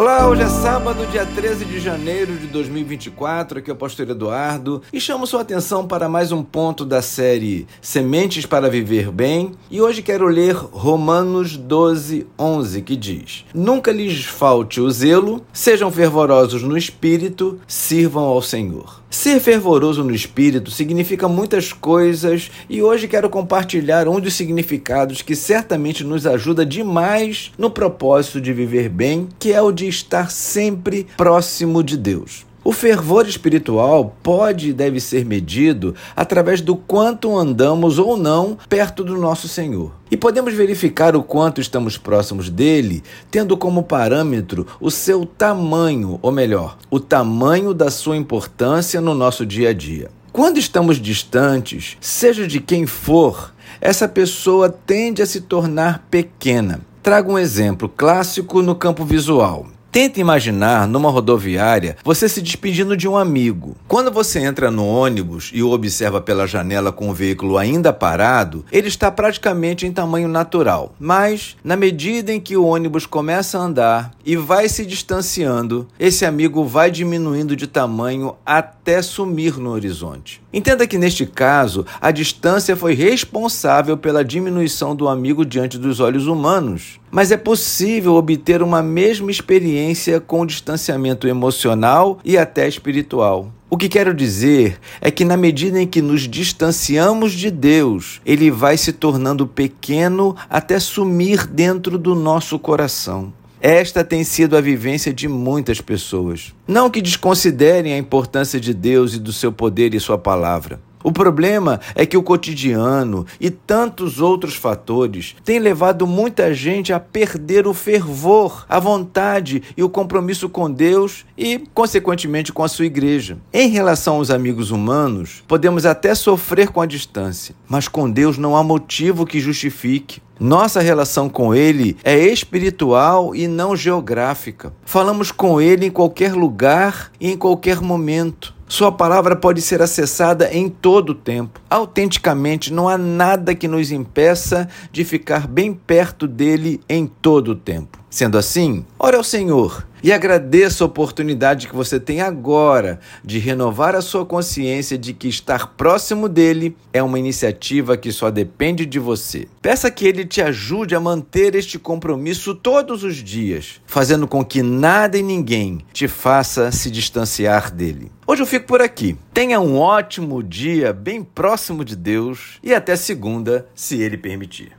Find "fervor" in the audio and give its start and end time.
32.72-33.26, 117.72-118.66